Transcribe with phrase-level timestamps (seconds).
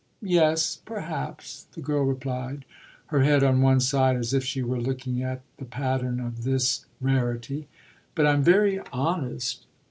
[0.23, 2.65] "Yes perhaps," the girl replied,
[3.13, 6.87] her head on one side as if she were looking at the pattern of this
[6.99, 7.67] rarity.
[8.15, 9.67] "But I'm very honest."